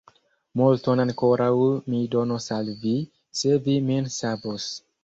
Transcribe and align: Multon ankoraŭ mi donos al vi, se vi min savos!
Multon 0.61 1.01
ankoraŭ 1.03 1.51
mi 1.93 2.01
donos 2.17 2.51
al 2.59 2.75
vi, 2.87 2.97
se 3.43 3.57
vi 3.69 3.79
min 3.93 4.15
savos! 4.19 4.73